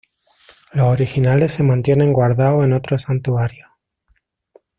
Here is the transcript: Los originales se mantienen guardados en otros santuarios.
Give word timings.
Los 0.73 0.87
originales 0.87 1.51
se 1.51 1.61
mantienen 1.61 2.11
guardados 2.11 2.65
en 2.65 2.73
otros 2.73 3.03
santuarios. 3.03 3.69